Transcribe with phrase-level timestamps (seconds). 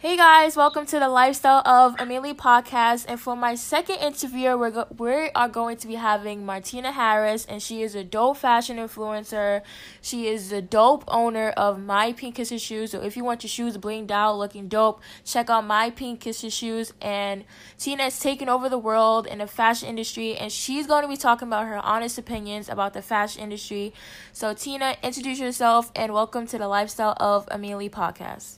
[0.00, 3.06] Hey guys, welcome to the Lifestyle of Amina Lee podcast.
[3.08, 7.44] And for my second interview, we're go- we are going to be having Martina Harris,
[7.44, 9.60] and she is a dope fashion influencer.
[10.00, 12.92] She is the dope owner of My Pink Kisses Shoes.
[12.92, 16.54] So if you want your shoes blinged out, looking dope, check out My Pink Kisses
[16.54, 16.92] Shoes.
[17.02, 17.44] And
[17.76, 21.16] Tina is taking over the world in the fashion industry, and she's going to be
[21.16, 23.92] talking about her honest opinions about the fashion industry.
[24.32, 28.57] So Tina, introduce yourself and welcome to the Lifestyle of Amina Lee podcast.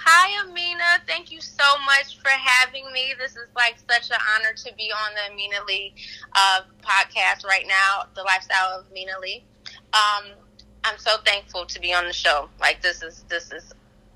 [0.00, 1.02] Hi, Amina.
[1.06, 3.14] Thank you so much for having me.
[3.18, 5.94] This is like such an honor to be on the Amina Lee
[6.34, 9.44] uh, podcast right now, the lifestyle of Amina Lee.
[9.92, 10.32] Um,
[10.84, 12.48] I'm so thankful to be on the show.
[12.60, 13.72] Like this is this is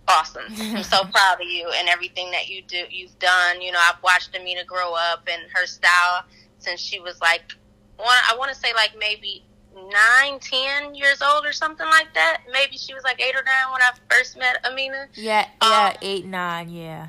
[0.06, 0.44] awesome.
[0.56, 2.84] I'm so proud of you and everything that you do.
[2.88, 3.60] You've done.
[3.60, 6.24] You know, I've watched Amina grow up and her style
[6.58, 7.42] since she was like
[7.96, 8.08] one.
[8.30, 12.42] I want to say like maybe nine, ten years old or something like that.
[12.52, 15.08] Maybe she was like eight or nine when I first met Amina.
[15.14, 17.08] Yeah, yeah, um, eight, nine, yeah.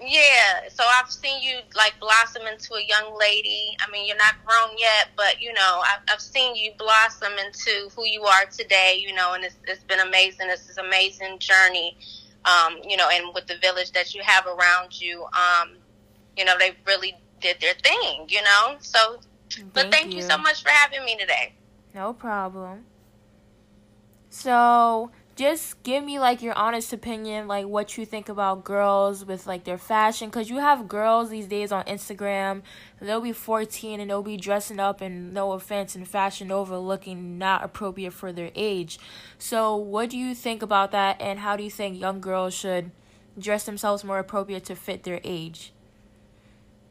[0.00, 3.76] Yeah, so I've seen you like blossom into a young lady.
[3.80, 7.88] I mean, you're not grown yet, but you know, I've, I've seen you blossom into
[7.94, 9.02] who you are today.
[9.06, 10.48] You know, and it's it's been amazing.
[10.48, 11.96] This is amazing journey.
[12.44, 15.76] Um, you know, and with the village that you have around you, um,
[16.36, 18.26] you know, they really did their thing.
[18.28, 19.20] You know, so.
[19.50, 20.16] Thank but thank you.
[20.16, 21.52] you so much for having me today.
[21.94, 22.86] No problem.
[24.28, 29.46] So, just give me like your honest opinion, like what you think about girls with
[29.46, 30.30] like their fashion.
[30.30, 32.62] Cause you have girls these days on Instagram,
[33.00, 37.38] they'll be 14 and they'll be dressing up and no offense in fashion over looking
[37.38, 38.98] not appropriate for their age.
[39.38, 42.90] So, what do you think about that, and how do you think young girls should
[43.38, 45.72] dress themselves more appropriate to fit their age?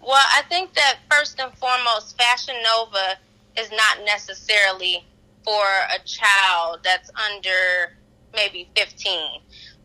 [0.01, 3.17] Well, I think that first and foremost, Fashion Nova
[3.57, 5.05] is not necessarily
[5.43, 5.63] for
[5.95, 7.97] a child that's under
[8.33, 9.35] maybe 15.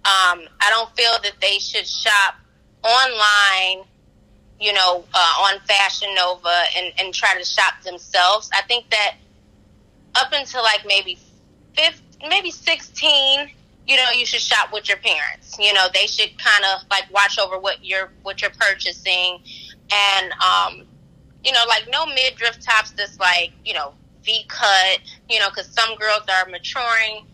[0.04, 2.36] Um, I don't feel that they should shop
[2.82, 3.84] online,
[4.60, 8.50] you know, uh, on Fashion Nova and, and try to shop themselves.
[8.54, 9.16] I think that
[10.14, 11.18] up until like maybe
[11.76, 13.50] 15, maybe 16,
[13.86, 15.56] you know, you should shop with your parents.
[15.58, 19.40] You know, they should kind of like watch over what you're what you're purchasing,
[19.90, 20.86] and um,
[21.44, 23.94] you know, like no midriff tops that's like, you know,
[24.24, 27.26] V cut, you know, because some girls are maturing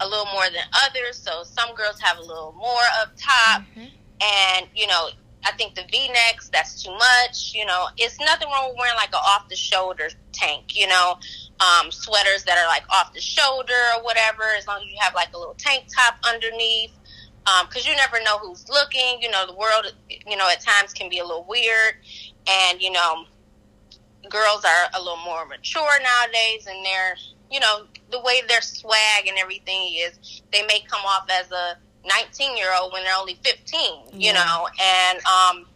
[0.00, 1.18] a little more than others.
[1.18, 3.62] So some girls have a little more up top.
[3.62, 3.86] Mm-hmm.
[4.20, 5.10] And, you know,
[5.44, 7.52] I think the V necks, that's too much.
[7.54, 11.18] You know, it's nothing wrong with wearing like an off the shoulder tank, you know,
[11.60, 15.14] um, sweaters that are like off the shoulder or whatever, as long as you have
[15.14, 16.92] like a little tank top underneath.
[17.62, 19.22] Because um, you never know who's looking.
[19.22, 21.94] You know, the world, you know, at times can be a little weird.
[22.46, 23.24] And, you know,
[24.28, 27.16] girls are a little more mature nowadays and they're
[27.50, 31.76] you know the way their swag and everything is they may come off as a
[32.06, 34.02] 19 year old when they're only 15 yeah.
[34.12, 35.66] you know and um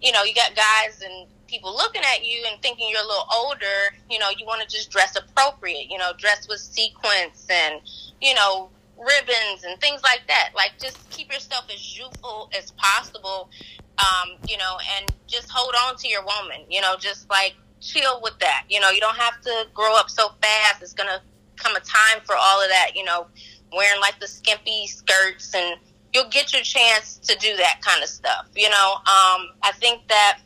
[0.00, 3.26] you know you got guys and people looking at you and thinking you're a little
[3.32, 7.80] older you know you want to just dress appropriate you know dress with sequins and
[8.20, 13.50] you know ribbons and things like that like just keep yourself as youthful as possible
[13.98, 18.20] um, you know, and just hold on to your woman, you know, just like chill
[18.22, 18.64] with that.
[18.68, 20.82] You know, you don't have to grow up so fast.
[20.82, 21.20] It's going to
[21.56, 23.26] come a time for all of that, you know,
[23.72, 25.78] wearing like the skimpy skirts and
[26.12, 28.46] you'll get your chance to do that kind of stuff.
[28.54, 30.40] You know, um, I think that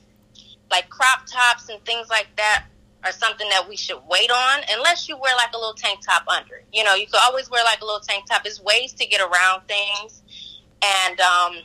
[0.70, 2.66] like crop tops and things like that
[3.04, 6.26] are something that we should wait on unless you wear like a little tank top
[6.28, 6.62] under.
[6.72, 8.42] You know, you could always wear like a little tank top.
[8.42, 10.22] There's ways to get around things.
[10.82, 11.58] And, um,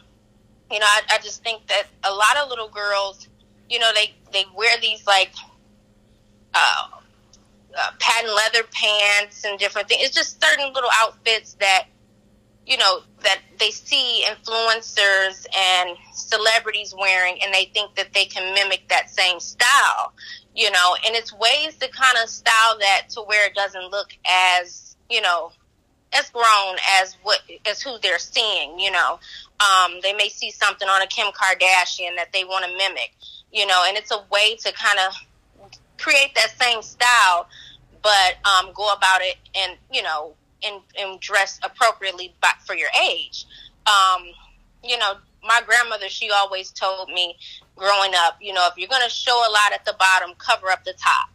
[0.73, 3.28] you know, I, I just think that a lot of little girls,
[3.69, 5.31] you know, they, they wear these like,
[6.56, 6.88] uh,
[7.78, 10.03] uh, patent leather pants and different things.
[10.03, 11.85] It's just certain little outfits that,
[12.66, 18.53] you know, that they see influencers and celebrities wearing and they think that they can
[18.56, 20.13] mimic that same style,
[20.56, 24.09] you know, and it's ways to kind of style that to where it doesn't look
[24.28, 25.51] as, you know,
[26.13, 29.19] as grown as what as who they're seeing, you know.
[29.59, 33.13] Um, they may see something on a Kim Kardashian that they want to mimic,
[33.51, 35.13] you know, and it's a way to kind of
[35.98, 37.48] create that same style,
[38.01, 40.33] but um, go about it and you know,
[40.63, 43.45] and, and dress appropriately back for your age.
[43.88, 44.24] Um,
[44.83, 47.36] you know, my grandmother, she always told me
[47.75, 50.69] growing up, you know, if you're going to show a lot at the bottom, cover
[50.69, 51.32] up the top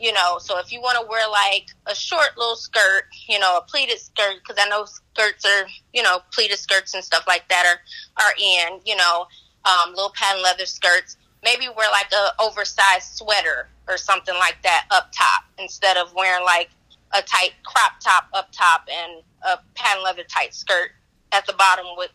[0.00, 3.58] you know so if you want to wear like a short little skirt you know
[3.58, 7.48] a pleated skirt because i know skirts are you know pleated skirts and stuff like
[7.48, 9.26] that are are in you know
[9.64, 14.86] um, little patent leather skirts maybe wear like a oversized sweater or something like that
[14.90, 16.70] up top instead of wearing like
[17.12, 20.90] a tight crop top up top and a patent leather tight skirt
[21.32, 22.10] at the bottom with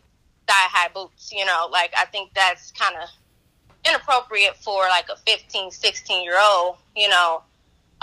[0.47, 1.31] thigh high boots.
[1.31, 3.09] You know, like I think that's kind of
[3.88, 6.77] inappropriate for like a 15, 16 year old.
[6.95, 7.43] You know,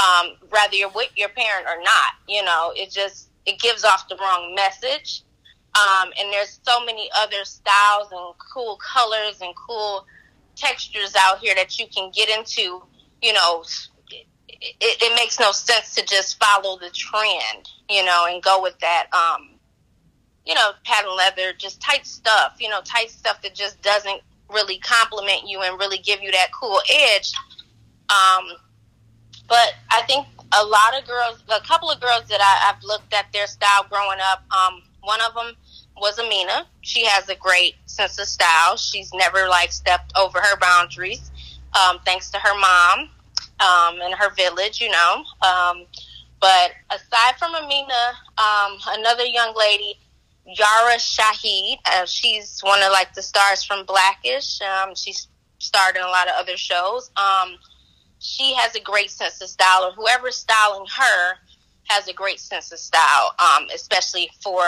[0.03, 2.15] um, whether you're with your parent or not.
[2.29, 5.23] You know, it just it gives off the wrong message.
[5.75, 10.07] Um, and there's so many other styles and cool colors and cool
[10.55, 12.83] textures out here that you can get into.
[13.23, 13.65] You know,
[14.11, 18.79] it, it makes no sense to just follow the trend, you know, and go with
[18.81, 19.07] that.
[19.13, 19.49] Um,
[20.45, 22.57] you know, patent leather, just tight stuff.
[22.59, 24.21] You know, tight stuff that just doesn't
[24.51, 27.33] really compliment you and really give you that cool edge.
[28.11, 28.45] Um,
[29.53, 30.27] but I think
[30.59, 33.85] a lot of girls, a couple of girls that I, have looked at their style
[33.91, 34.43] growing up.
[34.51, 35.55] Um, one of them
[35.99, 36.67] was Amina.
[36.81, 38.79] She has a great sense of style.
[38.79, 41.31] She's never like stepped over her boundaries,
[41.79, 43.11] um, thanks to her mom
[43.61, 45.23] um, and her village, you know.
[45.43, 45.85] Um,
[46.41, 49.99] but aside from Amina, um, another young lady,
[50.47, 51.77] Yara Shahidi.
[51.85, 54.63] Uh, she's one of like the stars from Blackish.
[54.63, 55.29] Um, she's
[55.59, 57.11] starred in a lot of other shows.
[57.19, 57.59] Um,
[58.23, 61.35] she has a great sense of style, or whoever's styling her
[61.89, 64.63] has a great sense of style, um, especially for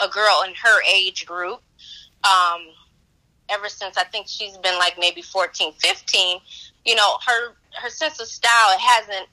[0.00, 1.60] a girl in her age group.
[2.24, 2.68] Um,
[3.50, 6.38] ever since I think she's been like maybe 14, 15,
[6.86, 9.28] you know, her her sense of style hasn't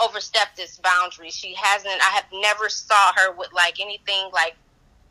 [0.00, 1.34] overstepped its boundaries.
[1.34, 2.00] She hasn't.
[2.00, 4.56] I have never saw her with like anything like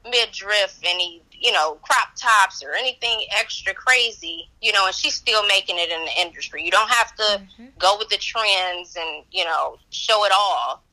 [0.03, 4.49] midriff, any you know crop tops or anything extra crazy.
[4.61, 6.63] You know, and she's still making it in the industry.
[6.63, 7.65] You don't have to mm-hmm.
[7.77, 10.83] go with the trends and you know show it all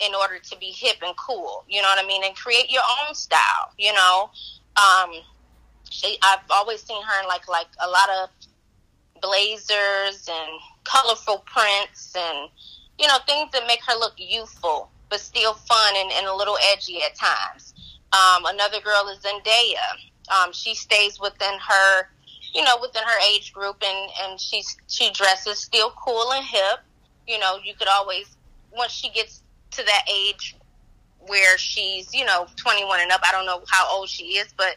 [0.00, 1.64] in order to be hip and cool.
[1.68, 2.22] You know what I mean?
[2.24, 3.72] And create your own style.
[3.78, 4.30] You know,
[4.76, 5.12] um,
[5.90, 8.30] she, I've always seen her in like like a lot of
[9.22, 12.50] blazers and colorful prints and
[12.98, 16.56] you know things that make her look youthful but still fun and, and a little
[16.72, 17.74] edgy at times.
[18.14, 20.34] Um, another girl is Zendaya.
[20.34, 22.08] Um, she stays within her,
[22.54, 26.80] you know, within her age group, and and she's she dresses still cool and hip.
[27.26, 28.36] You know, you could always
[28.72, 30.56] once she gets to that age
[31.26, 33.20] where she's, you know, 21 and up.
[33.26, 34.76] I don't know how old she is, but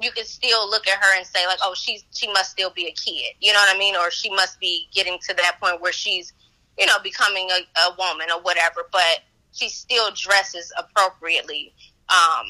[0.00, 2.86] you can still look at her and say like, oh, she's she must still be
[2.86, 3.34] a kid.
[3.40, 3.96] You know what I mean?
[3.96, 6.32] Or she must be getting to that point where she's,
[6.78, 8.86] you know, becoming a, a woman or whatever.
[8.90, 9.20] But
[9.52, 11.74] she still dresses appropriately.
[12.08, 12.46] Um,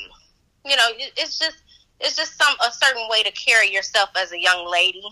[0.65, 1.59] you know, it's just
[2.01, 5.05] it's just some a certain way to carry yourself as a young lady,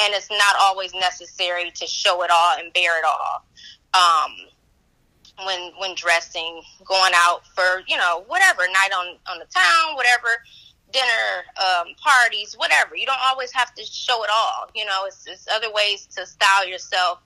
[0.00, 3.44] and it's not always necessary to show it all and bear it all.
[3.94, 4.32] Um,
[5.44, 10.28] when when dressing, going out for you know whatever night on on the town, whatever
[10.92, 12.96] dinner um, parties, whatever.
[12.96, 14.70] You don't always have to show it all.
[14.74, 17.18] You know, it's, it's other ways to style yourself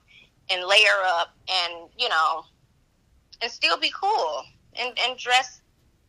[0.49, 2.43] and layer up, and you know,
[3.41, 4.43] and still be cool
[4.75, 5.60] and and dress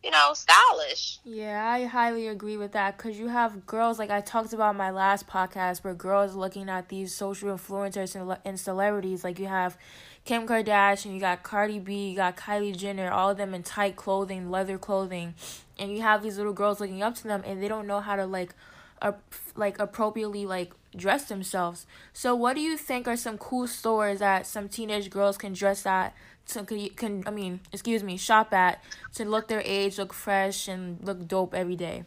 [0.02, 1.18] you know, stylish.
[1.24, 4.90] Yeah, I highly agree with that because you have girls, like I talked about my
[4.90, 9.22] last podcast, where girls looking at these social influencers and, and celebrities.
[9.22, 9.76] Like you have
[10.24, 13.94] Kim Kardashian, you got Cardi B, you got Kylie Jenner, all of them in tight
[13.94, 15.34] clothing, leather clothing,
[15.78, 18.16] and you have these little girls looking up to them, and they don't know how
[18.16, 18.54] to like,
[19.00, 19.12] uh,
[19.54, 21.86] like appropriately like dress themselves.
[22.12, 25.86] So, what do you think are some cool stores that some teenage girls can dress
[25.86, 26.14] at?
[26.48, 28.82] To can, can I mean, excuse me, shop at
[29.14, 32.04] to look their age, look fresh, and look dope every day.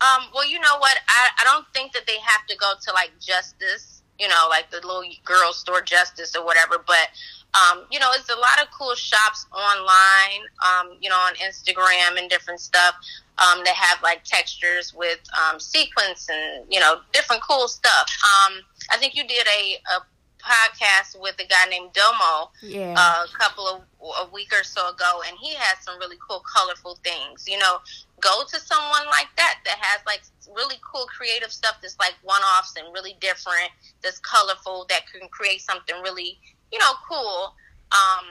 [0.00, 0.96] Um, well, you know what?
[1.08, 4.70] I, I don't think that they have to go to like Justice you know, like
[4.70, 6.76] the little girl store justice or whatever.
[6.86, 7.08] But,
[7.54, 12.18] um, you know, it's a lot of cool shops online, um, you know, on Instagram
[12.18, 12.94] and different stuff
[13.38, 18.06] um, that have like textures with um, sequins and, you know, different cool stuff.
[18.22, 18.60] Um,
[18.92, 20.00] I think you did a, a
[20.42, 22.94] podcast with a guy named Domo yeah.
[22.98, 26.42] uh, a couple of a week or so ago, and he has some really cool,
[26.42, 27.46] colorful things.
[27.46, 27.78] You know,
[28.20, 30.22] go to someone like that that has like
[30.54, 33.70] really cool, creative stuff that's like one offs and really different,
[34.02, 36.38] that's colorful, that can create something really,
[36.72, 37.54] you know, cool
[37.92, 38.26] um,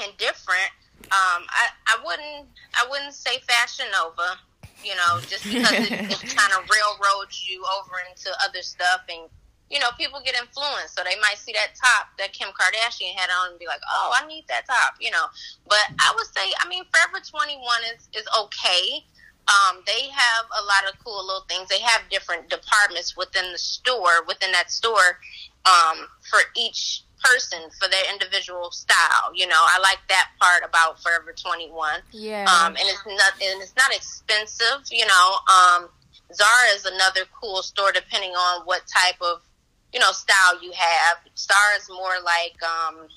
[0.00, 0.70] and different.
[1.04, 4.38] Um, I, I wouldn't I wouldn't say Fashion Nova,
[4.82, 9.28] you know, just because it, it kind of railroads you over into other stuff and
[9.70, 10.96] you know, people get influenced.
[10.96, 14.12] So they might see that top that Kim Kardashian had on and be like, oh,
[14.14, 15.26] I need that top, you know.
[15.68, 17.60] But I would say, I mean, Forever 21
[17.94, 19.04] is, is okay.
[19.48, 21.68] Um, they have a lot of cool little things.
[21.68, 25.20] They have different departments within the store, within that store,
[25.64, 29.32] um, for each person for their individual style.
[29.34, 32.00] You know, I like that part about Forever 21.
[32.12, 32.44] Yeah.
[32.44, 35.36] Um, and it's not, and it's not expensive, you know.
[35.48, 35.88] Um,
[36.32, 39.40] Zara is another cool store depending on what type of
[39.92, 41.18] you know style you have.
[41.36, 43.08] Zara is more like um,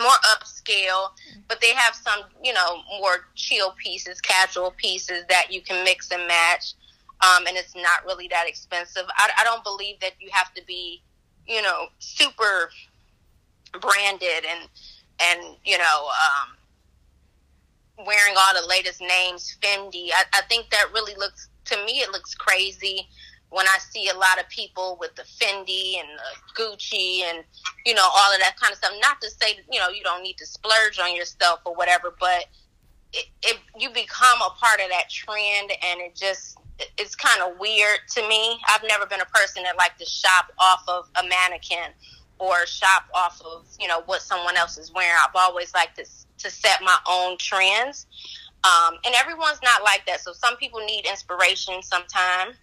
[0.00, 1.10] more upscale,
[1.48, 6.10] but they have some you know more chill pieces, casual pieces that you can mix
[6.10, 6.74] and match.
[7.20, 9.04] um, and it's not really that expensive.
[9.16, 11.02] I, I don't believe that you have to be,
[11.46, 12.70] you know, super
[13.80, 14.68] branded and
[15.20, 20.08] and you know um, wearing all the latest names, Fendi.
[20.14, 23.08] I, I think that really looks to me it looks crazy
[23.50, 27.44] when I see a lot of people with the Fendi and the Gucci and
[27.86, 28.92] you know all of that kind of stuff.
[29.00, 32.46] Not to say you know you don't need to splurge on yourself or whatever, but
[33.12, 36.58] it, it you become a part of that trend, and it just
[36.98, 38.58] it's kind of weird to me.
[38.68, 41.92] I've never been a person that like to shop off of a mannequin
[42.38, 45.14] or shop off of you know what someone else is wearing.
[45.20, 46.04] I've always liked to
[46.38, 48.06] to set my own trends.
[48.64, 50.20] Um, and everyone's not like that.
[50.20, 52.54] So some people need inspiration sometime,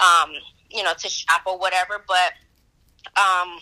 [0.00, 0.32] um,
[0.70, 2.04] you know, to shop or whatever.
[2.06, 2.32] But
[3.16, 3.58] um,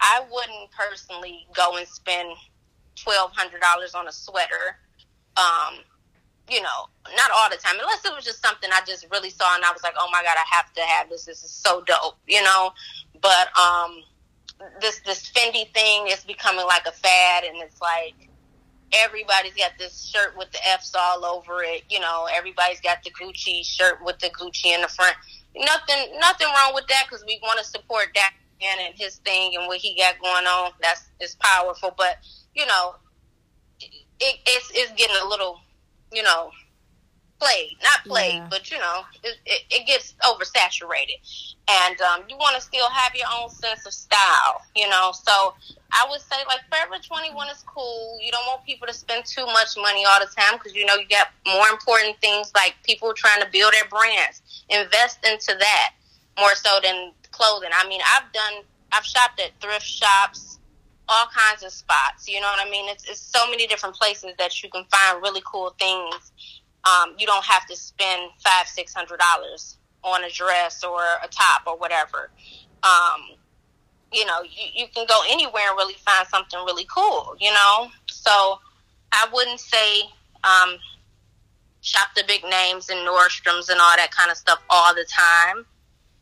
[0.00, 2.28] I wouldn't personally go and spend
[2.96, 4.78] twelve hundred dollars on a sweater.
[5.36, 5.80] Um,
[6.50, 9.54] you know, not all the time, unless it was just something I just really saw
[9.56, 11.24] and I was like, oh my god, I have to have this.
[11.24, 12.72] This is so dope, you know.
[13.20, 14.02] But um,
[14.80, 18.28] this this Fendi thing is becoming like a fad, and it's like
[19.04, 21.82] everybody's got this shirt with the F's all over it.
[21.90, 25.16] You know, everybody's got the Gucci shirt with the Gucci in the front.
[25.56, 29.56] Nothing, nothing wrong with that because we want to support that man and his thing
[29.56, 30.72] and what he got going on.
[30.80, 32.18] That's is powerful, but
[32.54, 32.96] you know,
[33.80, 35.60] it, it's it's getting a little,
[36.12, 36.50] you know,
[37.38, 38.46] played, not played, yeah.
[38.50, 41.20] but you know, it, it, it gets oversaturated,
[41.68, 45.12] and um, you want to still have your own sense of style, you know.
[45.12, 45.54] So
[45.92, 48.18] I would say like Forever Twenty One is cool.
[48.22, 50.94] You don't want people to spend too much money all the time because you know
[50.96, 54.42] you got more important things like people trying to build their brands.
[54.68, 55.94] Invest into that
[56.38, 57.70] more so than clothing.
[57.72, 60.58] I mean, I've done, I've shopped at thrift shops
[61.08, 62.28] all kinds of spots.
[62.28, 62.88] You know what I mean?
[62.88, 66.32] It's, it's so many different places that you can find really cool things
[66.86, 71.28] um, you don't have to spend five, six hundred dollars on a dress or a
[71.28, 72.30] top or whatever.
[72.82, 73.36] Um,
[74.12, 77.88] you know, you, you can go anywhere and really find something really cool, you know?
[78.08, 78.60] So
[79.10, 80.02] I wouldn't say
[80.44, 80.76] um,
[81.86, 85.64] shop the big names and Nordstrom's and all that kind of stuff all the time.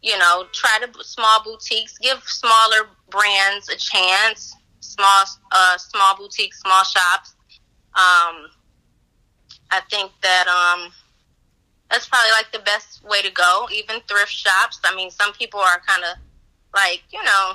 [0.02, 6.60] You know, try to small boutiques, give smaller brands a chance, small uh, small boutiques,
[6.60, 7.34] small shops.
[7.94, 8.50] Um,
[9.70, 10.92] I think that um,
[11.90, 13.66] that's probably like the best way to go.
[13.72, 14.78] Even thrift shops.
[14.84, 16.18] I mean, some people are kind of
[16.74, 17.52] like you know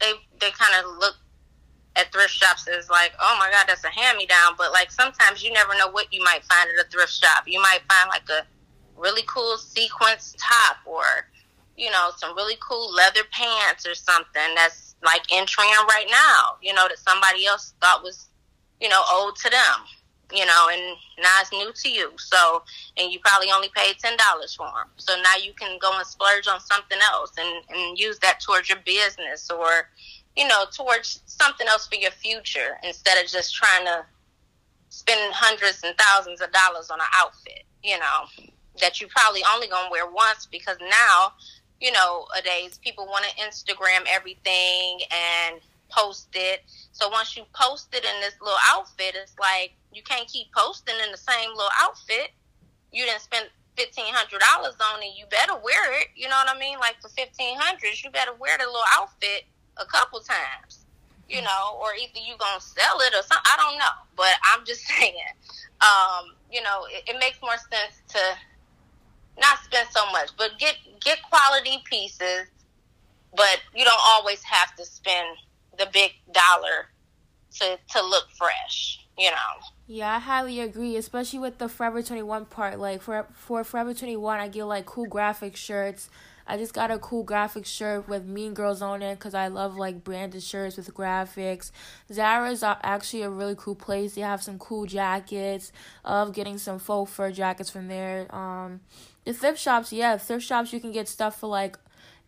[0.00, 1.14] they they kind of look
[1.96, 4.54] at thrift shops as like, oh my god, that's a hand me down.
[4.56, 7.44] But like sometimes you never know what you might find at a thrift shop.
[7.46, 8.46] You might find like a
[8.96, 11.04] really cool sequins top or
[11.76, 16.56] you know some really cool leather pants or something that's like in trend right now.
[16.62, 18.28] You know that somebody else thought was
[18.80, 19.86] you know owed to them
[20.32, 22.10] you know, and now it's new to you.
[22.16, 22.62] So,
[22.96, 24.88] and you probably only paid ten dollars for them.
[24.96, 28.68] So now you can go and splurge on something else and and use that towards
[28.68, 29.88] your business or,
[30.36, 34.04] you know, towards something else for your future instead of just trying to
[34.88, 37.64] spend hundreds and thousands of dollars on an outfit.
[37.82, 38.50] You know,
[38.80, 41.32] that you probably only gonna wear once because now,
[41.80, 46.62] you know, nowadays people want to Instagram everything and post it.
[46.92, 50.94] So once you post it in this little outfit, it's like you can't keep posting
[51.04, 52.30] in the same little outfit.
[52.92, 55.12] You didn't spend fifteen hundred dollars on it.
[55.16, 56.08] You better wear it.
[56.16, 56.78] You know what I mean?
[56.78, 59.44] Like for fifteen hundred, you better wear the little outfit
[59.76, 60.84] a couple times.
[61.28, 63.50] You know, or either you gonna sell it or something.
[63.50, 65.14] I don't know, but I'm just saying.
[65.80, 68.20] Um, you know, it, it makes more sense to
[69.40, 72.46] not spend so much, but get get quality pieces.
[73.36, 75.36] But you don't always have to spend
[75.78, 76.88] the big dollar
[77.58, 79.00] to to look fresh.
[79.18, 79.66] You know.
[79.88, 82.78] Yeah, I highly agree, especially with the Forever 21 part.
[82.78, 86.10] Like for for Forever 21, I get like cool graphic shirts.
[86.48, 89.76] I just got a cool graphic shirt with Mean Girls on it because I love
[89.76, 91.70] like branded shirts with graphics.
[92.12, 94.14] Zara is actually a really cool place.
[94.14, 95.72] They have some cool jackets.
[96.04, 98.32] Of getting some faux fur jackets from there.
[98.34, 98.80] Um,
[99.24, 101.78] the thrift shops, yeah, thrift shops you can get stuff for like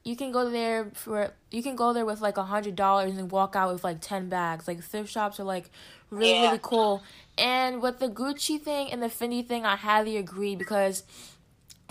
[0.04, 3.30] you can go there for you can go there with like a hundred dollars and
[3.30, 4.66] walk out with like ten bags.
[4.66, 5.70] Like thrift shops are like
[6.10, 6.46] really yeah.
[6.46, 7.02] really cool.
[7.36, 11.04] And with the Gucci thing and the Fendi thing, I highly agree because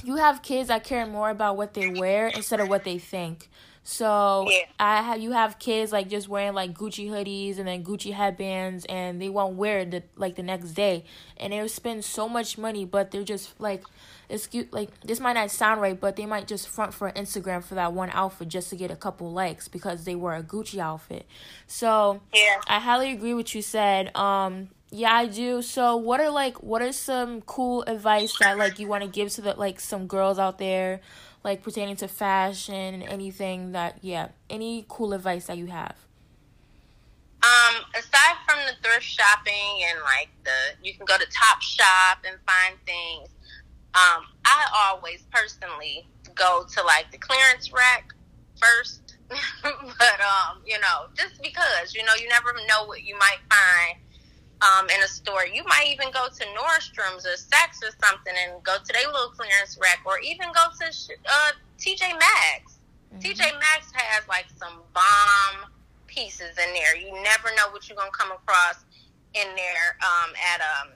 [0.04, 3.50] you have kids that care more about what they wear instead of what they think.
[3.90, 4.66] So yeah.
[4.82, 8.84] I have you have kids like just wearing like Gucci hoodies and then Gucci headbands
[8.84, 11.06] and they won't wear it the, like the next day
[11.38, 13.86] and they spend so much money but they're just like
[14.28, 17.76] excuse like this might not sound right but they might just front for Instagram for
[17.76, 21.26] that one outfit just to get a couple likes because they wear a Gucci outfit.
[21.66, 22.60] So yeah.
[22.68, 24.14] I highly agree with you said.
[24.18, 25.62] Um Yeah, I do.
[25.62, 29.30] So, what are like what are some cool advice that like you want to give
[29.32, 31.02] to the like some girls out there
[31.44, 35.96] like pertaining to fashion and anything that yeah, any cool advice that you have?
[37.44, 42.20] Um, aside from the thrift shopping and like the you can go to Top Shop
[42.26, 43.30] and find things.
[43.94, 48.14] Um, I always personally go to like the clearance rack
[48.56, 49.16] first.
[49.64, 54.00] but um, you know, just because, you know, you never know what you might find
[54.62, 55.46] um, in a store.
[55.46, 59.30] You might even go to Nordstrom's or Saks or something and go to their little
[59.30, 62.80] clearance rack, or even go to uh, TJ Maxx.
[63.14, 63.20] Mm-hmm.
[63.20, 65.72] TJ Maxx has like some bomb
[66.08, 66.98] pieces in there.
[66.98, 68.84] You never know what you're gonna come across
[69.34, 70.90] in there um, at um,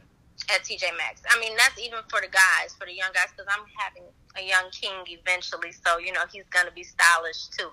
[0.49, 1.21] at TJ Maxx.
[1.29, 4.03] I mean, that's even for the guys, for the young guys, because I'm having
[4.37, 7.69] a young king eventually, so you know he's gonna be stylish too.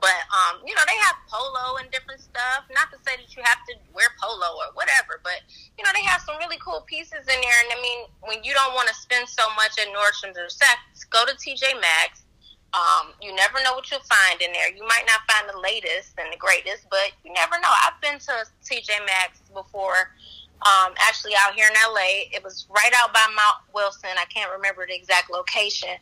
[0.00, 2.66] But um, you know they have polo and different stuff.
[2.74, 5.44] Not to say that you have to wear polo or whatever, but
[5.78, 7.58] you know they have some really cool pieces in there.
[7.66, 11.06] And I mean, when you don't want to spend so much at Nordstrom's or Saks,
[11.10, 12.22] go to TJ Maxx.
[12.70, 14.70] Um, you never know what you'll find in there.
[14.70, 17.72] You might not find the latest and the greatest, but you never know.
[17.82, 20.14] I've been to TJ Maxx before
[20.62, 22.28] um, actually out here in LA.
[22.32, 24.10] It was right out by Mount Wilson.
[24.18, 25.96] I can't remember the exact location,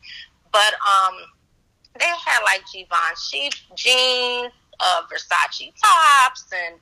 [0.51, 1.15] but um,
[1.97, 6.75] they had like Givenchy jeans, uh, Versace tops, and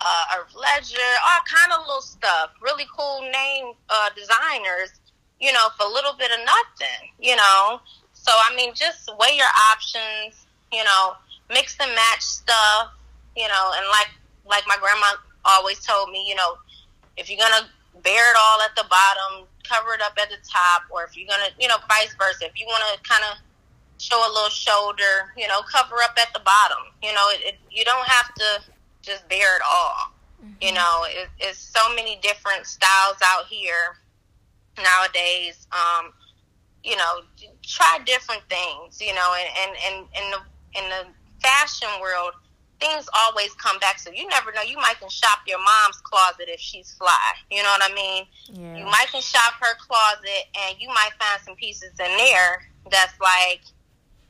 [0.00, 2.50] uh, Herve Leger, all kind of little stuff.
[2.60, 5.00] Really cool name uh, designers,
[5.40, 7.80] you know, for a little bit of nothing, you know.
[8.14, 11.14] So I mean, just weigh your options, you know,
[11.50, 12.92] mix and match stuff,
[13.36, 14.08] you know, and like
[14.46, 16.56] like my grandma always told me, you know,
[17.16, 17.68] if you're gonna
[18.02, 21.28] bear it all at the bottom, cover it up at the top, or if you're
[21.28, 22.46] gonna, you know, vice versa.
[22.46, 23.38] If you want to kind of
[24.02, 26.90] show a little shoulder, you know, cover up at the bottom.
[27.02, 28.62] You know, it, it, you don't have to
[29.02, 30.12] just bear it all.
[30.42, 30.52] Mm-hmm.
[30.60, 33.96] You know, it, it's so many different styles out here
[34.76, 35.68] nowadays.
[35.70, 36.12] Um,
[36.82, 37.22] you know,
[37.62, 39.00] try different things.
[39.00, 40.38] You know, and and and in the
[40.82, 41.06] in the
[41.40, 42.32] fashion world,
[42.82, 43.98] things always come back.
[43.98, 44.62] So you never know.
[44.62, 47.32] You might can shop your mom's closet if she's fly.
[47.50, 48.24] You know what I mean?
[48.50, 48.78] Yeah.
[48.78, 53.18] You might can shop her closet and you might find some pieces in there that's
[53.20, 53.62] like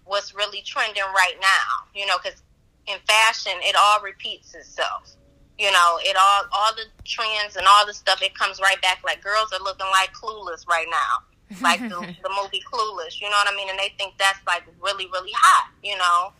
[0.04, 1.88] what's really trending right now.
[1.94, 2.42] You know, because
[2.86, 5.16] in fashion, it all repeats itself.
[5.58, 8.20] You know, it all all the trends and all the stuff.
[8.22, 9.02] It comes right back.
[9.04, 11.24] Like girls are looking like clueless right now.
[11.60, 11.88] like the,
[12.22, 13.68] the movie Clueless, you know what I mean?
[13.68, 16.32] And they think that's like really, really hot, you know?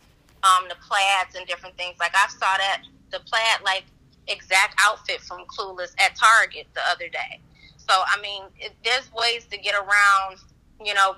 [0.43, 1.95] Um, the plaids and different things.
[1.99, 3.83] Like I saw that the plaid like
[4.27, 7.39] exact outfit from Clueless at Target the other day.
[7.77, 10.37] So I mean, it, there's ways to get around,
[10.83, 11.15] you know,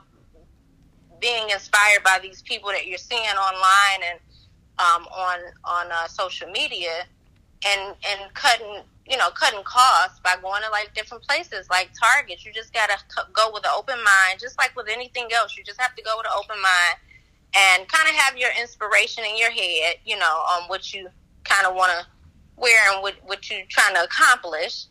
[1.19, 4.19] being inspired by these people that you're seeing online and
[4.79, 7.05] um, on on uh, social media,
[7.65, 12.43] and and cutting you know cutting costs by going to like different places like Target.
[12.45, 12.97] You just gotta
[13.33, 15.57] go with an open mind, just like with anything else.
[15.57, 16.99] You just have to go with an open mind
[17.57, 21.07] and kind of have your inspiration in your head, you know, on what you
[21.43, 22.05] kind of want to
[22.57, 24.85] wear and what, what you're trying to accomplish.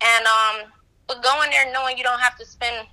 [0.00, 0.72] And, um,
[1.06, 2.86] but going there knowing you don't have to spend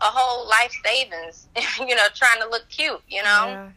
[0.00, 1.48] a whole life savings,
[1.80, 3.46] you know, trying to look cute, you know?
[3.46, 3.70] Yeah.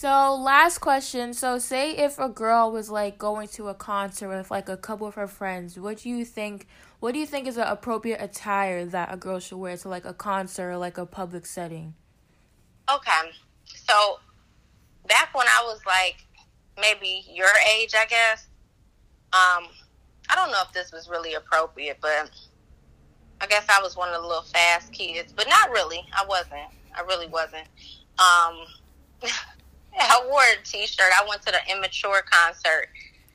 [0.00, 1.34] So, last question.
[1.34, 5.08] So, say if a girl was like going to a concert with like a couple
[5.08, 6.68] of her friends, what do you think
[7.00, 10.04] what do you think is an appropriate attire that a girl should wear to like
[10.04, 11.94] a concert or like a public setting?
[12.92, 13.30] Okay.
[13.64, 14.18] So
[15.06, 16.16] back when I was like
[16.80, 18.46] maybe your age, I guess.
[19.32, 19.68] Um,
[20.30, 22.30] I don't know if this was really appropriate, but
[23.40, 26.04] I guess I was one of the little fast kids, but not really.
[26.12, 26.70] I wasn't.
[26.96, 27.66] I really wasn't.
[28.18, 28.56] Um,
[29.98, 31.12] I wore a t-shirt.
[31.16, 32.88] I went to the Immature concert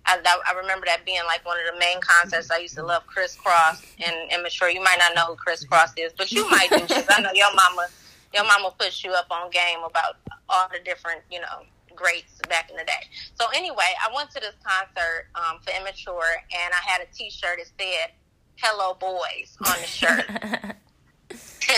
[0.05, 2.51] I, I remember that being like one of the main concerts.
[2.51, 4.69] I used to love Kris Kross and Immature.
[4.69, 7.53] You might not know who Kris Kross is, but you might because I know your
[7.53, 7.87] mama,
[8.33, 10.17] your mama puts you up on game about
[10.49, 11.63] all the different, you know,
[11.95, 13.07] greats back in the day.
[13.35, 17.59] So anyway, I went to this concert um, for Immature, and I had a T-shirt
[17.59, 18.11] that said
[18.57, 20.25] "Hello Boys" on the shirt.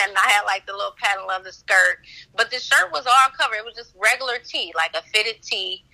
[0.02, 2.00] and I had like the little pattern of the skirt,
[2.36, 3.58] but the shirt was all covered.
[3.58, 5.86] It was just regular tee, like a fitted tee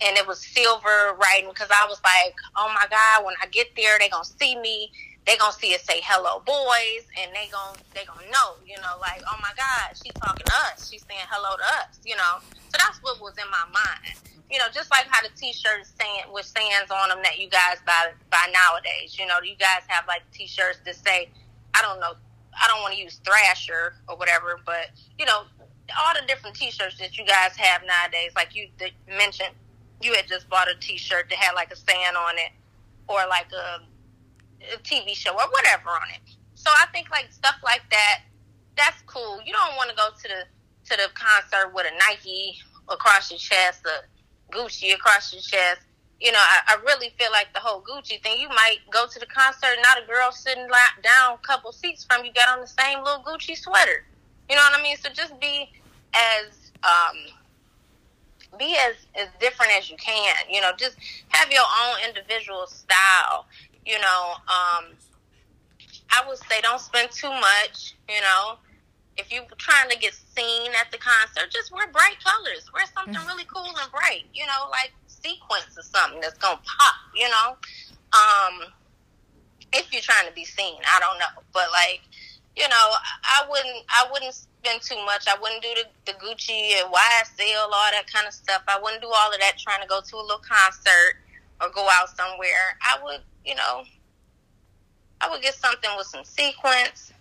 [0.00, 3.68] and it was silver writing because I was like, oh my God, when I get
[3.76, 4.92] there, they gonna see me.
[5.26, 8.94] They gonna see it say hello boys, and they gonna they gonna know, you know,
[9.00, 10.88] like oh my God, she's talking to us.
[10.90, 12.38] She's saying hello to us, you know.
[12.70, 16.30] So that's what was in my mind, you know, just like how the T-shirts saying
[16.32, 19.18] with sayings on them that you guys buy buy nowadays.
[19.18, 21.30] You know, you guys have like T-shirts that say,
[21.74, 22.14] I don't know,
[22.54, 25.42] I don't want to use Thrasher or whatever, but you know,
[25.98, 28.68] all the different T-shirts that you guys have nowadays, like you
[29.08, 29.50] mentioned
[30.02, 32.52] you had just bought a T-shirt that had like a saying on it,
[33.08, 33.82] or like a,
[34.74, 36.34] a TV show or whatever on it.
[36.54, 38.22] So I think like stuff like that,
[38.76, 39.40] that's cool.
[39.44, 40.44] You don't want to go to the
[40.90, 45.80] to the concert with a Nike across your chest, a Gucci across your chest.
[46.20, 48.40] You know, I, I really feel like the whole Gucci thing.
[48.40, 50.66] You might go to the concert, not a girl sitting
[51.02, 54.04] down a couple seats from you, got on the same little Gucci sweater.
[54.48, 54.96] You know what I mean?
[54.96, 55.70] So just be
[56.14, 57.16] as um,
[58.58, 60.34] be as, as different as you can.
[60.50, 60.96] You know, just
[61.28, 63.46] have your own individual style.
[63.84, 64.94] You know, um,
[66.10, 67.94] I would say don't spend too much.
[68.08, 68.58] You know,
[69.16, 72.70] if you're trying to get seen at the concert, just wear bright colors.
[72.72, 73.26] Wear something mm.
[73.26, 74.24] really cool and bright.
[74.34, 76.94] You know, like sequins or something that's gonna pop.
[77.14, 77.56] You know,
[78.12, 78.72] um,
[79.72, 82.00] if you're trying to be seen, I don't know, but like,
[82.56, 82.86] you know,
[83.22, 85.28] I wouldn't, I wouldn't spend too much.
[85.28, 88.62] I wouldn't do the, the Gucci and YSL, all that kind of stuff.
[88.66, 91.20] I wouldn't do all of that trying to go to a little concert
[91.60, 92.78] or go out somewhere.
[92.82, 93.84] I would, you know,
[95.20, 97.12] I would get something with some sequins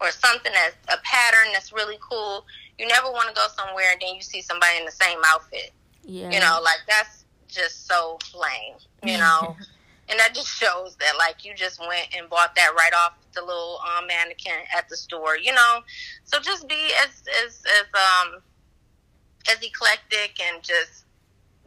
[0.00, 2.44] or something that's a pattern that's really cool.
[2.78, 5.70] You never want to go somewhere and then you see somebody in the same outfit.
[6.04, 6.30] Yeah.
[6.30, 9.56] You know, like that's just so lame, you know?
[10.08, 13.40] and that just shows that like you just went and bought that right off the
[13.40, 15.80] little um, mannequin at the store, you know.
[16.24, 18.42] So just be as as as um
[19.50, 21.04] as eclectic and just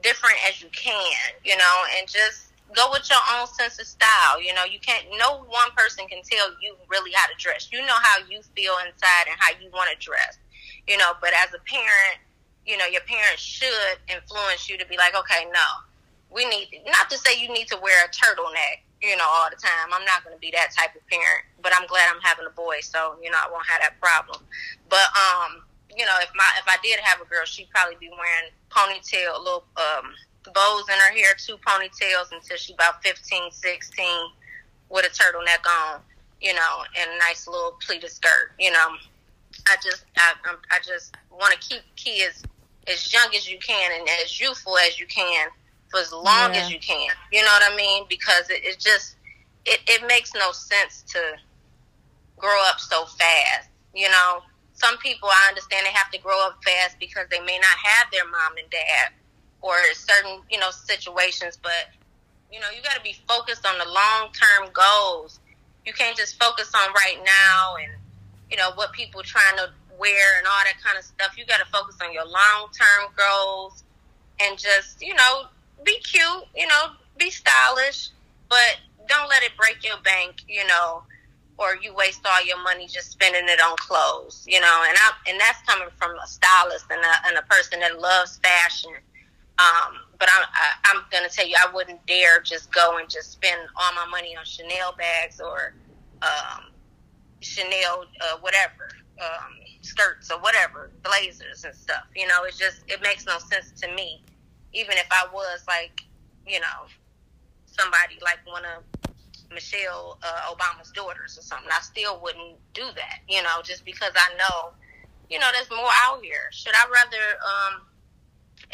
[0.01, 1.11] different as you can,
[1.43, 4.41] you know, and just go with your own sense of style.
[4.41, 5.05] You know, you can't.
[5.17, 7.69] No one person can tell you really how to dress.
[7.71, 10.37] You know how you feel inside and how you want to dress.
[10.87, 12.19] You know, but as a parent,
[12.65, 15.67] you know, your parents should influence you to be like, okay, no,
[16.31, 19.59] we need not to say you need to wear a turtleneck, you know, all the
[19.59, 19.91] time.
[19.93, 22.53] I'm not going to be that type of parent, but I'm glad I'm having a
[22.53, 24.41] boy, so you know I won't have that problem.
[24.89, 25.63] But um,
[25.95, 29.39] you know, if my if I did have a girl, she'd probably be wearing ponytail,
[29.39, 30.13] little um
[30.53, 34.05] bows in her hair, two ponytails until she about 15, 16
[34.89, 36.01] with a turtleneck on,
[36.39, 38.53] you know, and a nice little pleated skirt.
[38.59, 38.87] You know,
[39.67, 40.33] I just I
[40.71, 42.43] I just want to keep kids
[42.87, 45.49] as young as you can and as youthful as you can
[45.95, 46.61] for as long yeah.
[46.61, 47.09] as you can.
[47.31, 48.03] You know what I mean?
[48.09, 49.15] Because it, it just
[49.65, 51.19] it, it makes no sense to
[52.37, 53.69] grow up so fast.
[53.93, 54.41] You know,
[54.73, 58.11] some people I understand they have to grow up fast because they may not have
[58.11, 59.13] their mom and dad
[59.61, 61.87] or certain you know situations, but
[62.51, 65.39] you know you got to be focused on the long term goals.
[65.85, 67.93] You can't just focus on right now and
[68.51, 71.37] you know what people trying to wear and all that kind of stuff.
[71.37, 73.83] You got to focus on your long term goals
[74.41, 75.47] and just you know
[75.83, 78.09] be cute, you know, be stylish,
[78.49, 81.03] but don't let it break your bank, you know,
[81.57, 84.83] or you waste all your money just spending it on clothes, you know.
[84.87, 88.39] And I and that's coming from a stylist and a, and a person that loves
[88.43, 88.91] fashion.
[89.57, 93.31] Um, but I'm I, I'm gonna tell you, I wouldn't dare just go and just
[93.31, 95.73] spend all my money on Chanel bags or
[96.21, 96.65] um,
[97.39, 98.89] Chanel uh, whatever
[99.21, 102.03] um, skirts or whatever blazers and stuff.
[102.15, 104.21] You know, it's just it makes no sense to me
[104.75, 106.01] even if I was like,
[106.45, 106.85] you know,
[107.65, 108.83] somebody like one of
[109.51, 114.11] Michelle uh, Obama's daughters or something, I still wouldn't do that, you know, just because
[114.15, 114.75] I know,
[115.29, 116.51] you know, there's more out here.
[116.51, 117.81] Should I rather um,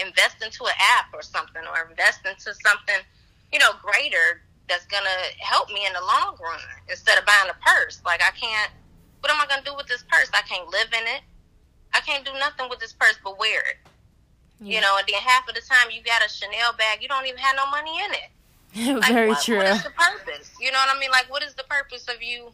[0.06, 3.06] invest into an app or something or invest into something,
[3.54, 6.60] you know, greater that's going to help me in the long run
[6.90, 8.02] instead of buying a purse?
[8.06, 8.72] Like, I can't,
[9.20, 10.30] what am I going to do with this purse?
[10.34, 11.22] I can't live in it.
[11.94, 13.78] I can't do nothing with this purse but wear it.
[14.62, 14.76] Yeah.
[14.76, 17.26] You know, and then half of the time you got a Chanel bag, you don't
[17.26, 18.30] even have no money in it.
[19.02, 19.58] like, Very what, true.
[19.58, 20.52] What is the purpose?
[20.62, 21.10] You know what I mean?
[21.12, 22.54] Like, what is the purpose of you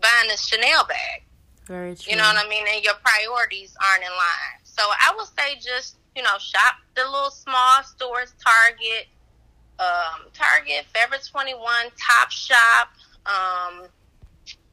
[0.00, 1.24] buying this Chanel bag?
[1.66, 2.12] Very true.
[2.12, 2.64] You know what I mean?
[2.68, 4.60] And your priorities aren't in line.
[4.62, 9.08] So I would say just, you know, shop the little small stores, Target,
[9.78, 11.58] um, Target, Forever 21,
[11.96, 12.88] Top Shop,
[13.24, 13.88] um,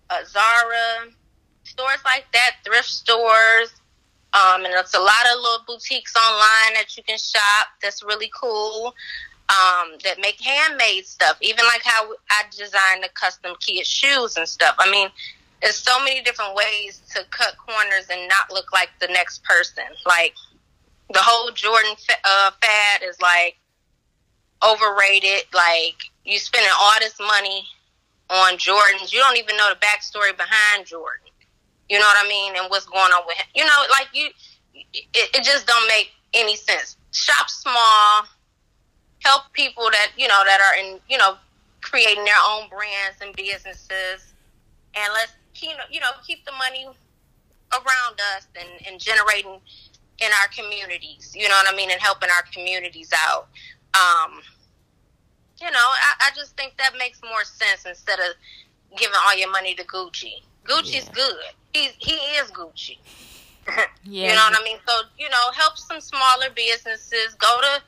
[0.10, 1.10] uh, Zara,
[1.64, 3.74] stores like that, thrift stores,
[4.34, 8.32] um, and there's a lot of little boutiques online that you can shop that's really
[8.40, 8.96] cool.
[9.50, 14.48] Um, that make handmade stuff, even like how I design the custom kid shoes and
[14.48, 14.74] stuff.
[14.80, 15.10] I mean,
[15.62, 19.84] there's so many different ways to cut corners and not look like the next person.
[20.06, 20.34] Like
[21.14, 21.92] the whole Jordan
[22.24, 23.58] uh, fad is like
[24.66, 25.44] overrated.
[25.54, 27.66] Like you spending all this money
[28.30, 31.23] on Jordans, you don't even know the backstory behind Jordan.
[31.94, 32.54] You know what I mean?
[32.58, 33.46] And what's going on with him?
[33.54, 34.30] You know, like you,
[34.74, 36.98] it, it just don't make any sense.
[37.12, 38.26] Shop small,
[39.20, 41.38] help people that you know that are in you know
[41.82, 44.34] creating their own brands and businesses,
[44.96, 46.88] and let's keep you know keep the money
[47.74, 49.60] around us and, and generating
[50.18, 51.36] in our communities.
[51.38, 53.50] You know what I mean, and helping our communities out.
[53.94, 54.42] Um,
[55.62, 58.34] you know, I, I just think that makes more sense instead of
[58.98, 60.42] giving all your money to Gucci.
[60.66, 61.12] Gucci's yeah.
[61.14, 61.36] good.
[61.74, 62.98] He's he is Gucci.
[64.04, 64.30] yeah.
[64.30, 64.78] You know what I mean?
[64.88, 67.82] So, you know, help some smaller businesses, go to,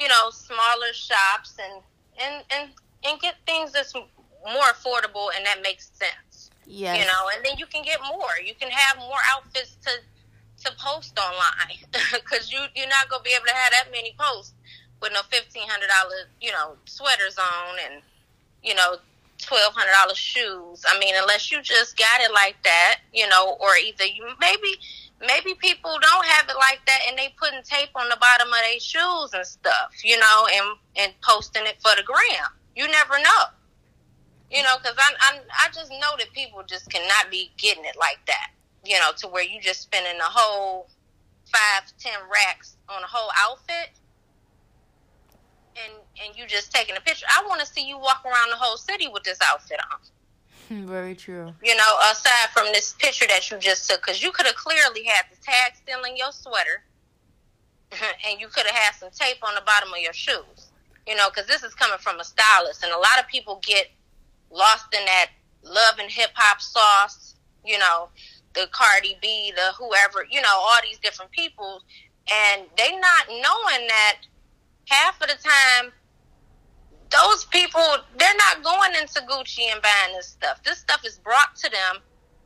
[0.00, 1.82] you know, smaller shops and
[2.20, 2.70] and and
[3.04, 6.50] and get things that's more affordable and that makes sense.
[6.66, 6.94] Yeah.
[6.94, 8.36] You know, and then you can get more.
[8.44, 9.90] You can have more outfits to
[10.64, 11.78] to post online
[12.12, 14.54] because you you're not gonna be able to have that many posts
[15.00, 18.02] with no fifteen hundred dollar you know sweaters on and
[18.62, 18.96] you know
[19.38, 20.84] twelve hundred dollar shoes.
[20.88, 24.78] I mean, unless you just got it like that, you know, or either you maybe
[25.20, 28.58] maybe people don't have it like that and they putting tape on the bottom of
[28.60, 32.50] their shoes and stuff, you know, and and posting it for the gram.
[32.76, 33.42] You never know.
[34.50, 37.96] You know, because I, I I just know that people just cannot be getting it
[37.98, 38.50] like that
[38.84, 40.88] you know, to where you just spending a whole
[41.52, 43.90] five, ten racks on a whole outfit,
[45.84, 47.26] and and you just taking a picture.
[47.28, 49.98] I want to see you walk around the whole city with this outfit on.
[50.86, 51.52] Very true.
[51.62, 55.04] You know, aside from this picture that you just took, because you could have clearly
[55.04, 56.82] had the tag still in your sweater,
[58.28, 60.70] and you could have had some tape on the bottom of your shoes.
[61.06, 63.86] You know, because this is coming from a stylist, and a lot of people get
[64.50, 65.28] lost in that
[65.62, 67.34] love and hip hop sauce.
[67.64, 68.08] You know,
[68.54, 71.82] the Cardi B, the whoever, you know, all these different people,
[72.30, 74.16] and they not knowing that
[74.88, 75.92] half of the time
[77.10, 77.80] those people
[78.18, 80.62] they're not going into Gucci and buying this stuff.
[80.62, 82.02] This stuff is brought to them.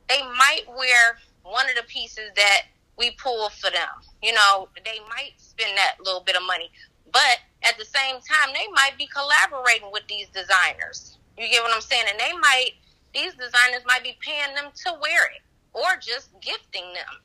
[0.08, 2.62] They might wear one of the pieces that
[2.96, 3.88] we pull for them.
[4.22, 6.70] You know, they might spend that little bit of money,
[7.12, 11.18] but at the same time, they might be collaborating with these designers.
[11.38, 12.04] You get what I'm saying?
[12.10, 12.72] And they might,
[13.14, 17.22] these designers might be paying them to wear it or just gifting them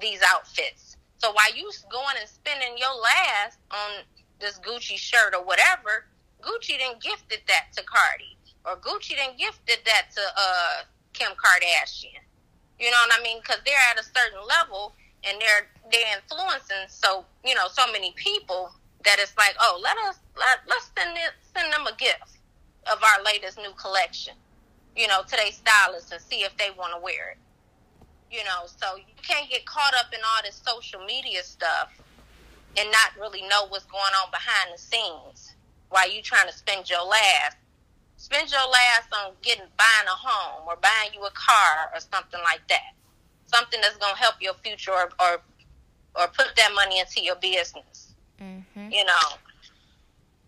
[0.00, 0.96] these outfits.
[1.18, 4.04] So while you going and spending your last on
[4.44, 6.04] this Gucci shirt or whatever,
[6.42, 12.20] Gucci then gifted that to Cardi, or Gucci then gifted that to uh, Kim Kardashian.
[12.78, 13.40] You know what I mean?
[13.40, 14.92] Because they're at a certain level
[15.24, 18.70] and they're they're influencing so you know so many people
[19.04, 22.36] that it's like, oh, let us let let's send it, send them a gift
[22.92, 24.34] of our latest new collection.
[24.94, 27.38] You know, to their stylists and see if they want to wear it
[28.30, 31.92] you know, so you can't get caught up in all this social media stuff
[32.76, 35.54] and not really know what's going on behind the scenes
[35.90, 37.56] while you trying to spend your last.
[38.16, 42.40] Spend your last on getting buying a home or buying you a car or something
[42.42, 42.94] like that.
[43.46, 45.40] Something that's gonna help your future or or,
[46.16, 48.14] or put that money into your business.
[48.40, 48.90] Mm-hmm.
[48.90, 49.36] You know.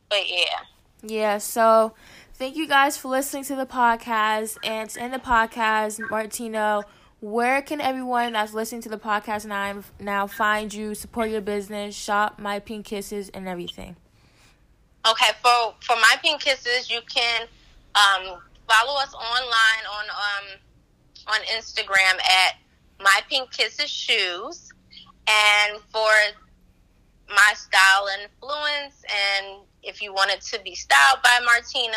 [0.09, 0.61] But yeah.
[1.03, 1.95] Yeah, so
[2.35, 4.57] thank you guys for listening to the podcast.
[4.65, 6.85] And to end the podcast, Martina,
[7.21, 11.95] where can everyone that's listening to the podcast now now find you, support your business,
[11.95, 13.97] shop My Pink Kisses, and everything?
[15.09, 17.43] Okay, for for My Pink Kisses, you can
[17.95, 22.57] um, follow us online on um, on Instagram at
[23.01, 24.73] My Pink Kisses Shoes,
[25.27, 26.11] and for
[27.29, 31.97] my style influence, and if you wanted to be styled by Martina,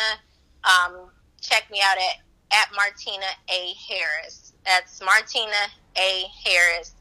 [0.64, 4.49] um, check me out at at Martina A Harris.
[4.70, 6.26] That's Martina A.
[6.44, 6.94] Harris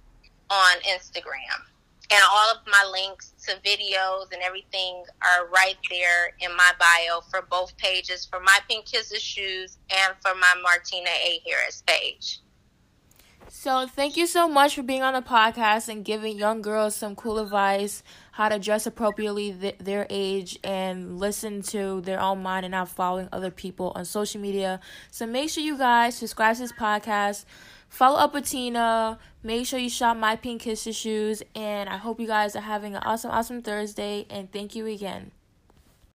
[0.50, 1.68] on Instagram.
[2.12, 7.22] And all of my links to videos and everything are right there in my bio
[7.30, 11.42] for both pages for my Pink Kisses shoes and for my Martina A.
[11.48, 12.40] Harris page.
[13.50, 17.16] So, thank you so much for being on the podcast and giving young girls some
[17.16, 18.02] cool advice
[18.40, 22.88] how to dress appropriately th- their age and listen to their own mind and not
[22.88, 24.80] following other people on social media.
[25.12, 27.44] So, make sure you guys subscribe to this podcast,
[27.90, 32.18] follow up with Tina, make sure you shop My Pink Kisses shoes, and I hope
[32.18, 34.26] you guys are having an awesome, awesome Thursday.
[34.30, 35.32] And thank you again.